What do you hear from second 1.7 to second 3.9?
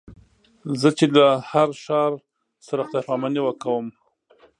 ښار سره خدای پاماني کوم.